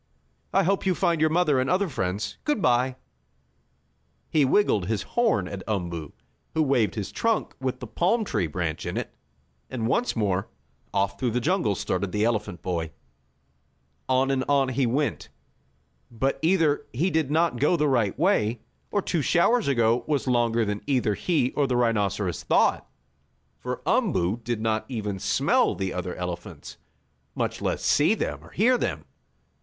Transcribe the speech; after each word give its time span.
"I 0.51 0.63
hope 0.63 0.87
you 0.87 0.95
find 0.95 1.21
your 1.21 1.29
mother 1.29 1.59
and 1.59 1.69
other 1.69 1.87
friends. 1.87 2.37
Good 2.43 2.59
bye!" 2.59 2.95
He 4.31 4.43
wiggled 4.45 4.87
his 4.87 5.03
horn 5.03 5.47
at 5.47 5.61
Umboo, 5.67 6.13
who 6.55 6.63
waved 6.63 6.95
his 6.95 7.11
trunk 7.11 7.53
with 7.61 7.79
the 7.79 7.85
palm 7.85 8.25
tree 8.25 8.47
branch 8.47 8.83
in 8.87 8.97
it, 8.97 9.13
and 9.69 9.85
once 9.85 10.15
more, 10.15 10.47
off 10.91 11.19
through 11.19 11.29
the 11.29 11.39
jungle 11.39 11.75
started 11.75 12.11
the 12.11 12.25
elephant 12.25 12.63
boy. 12.63 12.89
On 14.09 14.31
and 14.31 14.43
on 14.49 14.69
he 14.69 14.87
went. 14.87 15.29
But 16.09 16.39
either 16.41 16.87
he 16.91 17.11
did 17.11 17.29
not 17.29 17.59
go 17.59 17.75
the 17.77 17.87
right 17.87 18.17
way, 18.17 18.61
or 18.89 19.03
two 19.03 19.21
showers 19.21 19.67
ago 19.67 20.03
was 20.07 20.25
longer 20.27 20.65
than 20.65 20.81
either 20.87 21.13
he 21.13 21.51
or 21.51 21.67
the 21.67 21.77
rhinoceros 21.77 22.41
thought, 22.41 22.89
for 23.59 23.83
Umboo 23.85 24.37
did 24.43 24.61
not 24.61 24.83
even 24.89 25.19
smell 25.19 25.75
the 25.75 25.93
other 25.93 26.15
elephants, 26.15 26.77
much 27.35 27.61
less 27.61 27.83
see 27.83 28.15
them 28.15 28.43
or 28.43 28.49
hear 28.49 28.79
them. 28.79 29.05